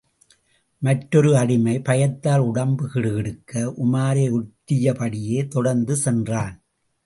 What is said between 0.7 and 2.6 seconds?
மற்றொரு அடிமை பயத்தால்